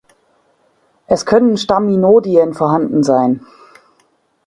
[1.05, 3.45] Es können Staminodien vorhanden sein.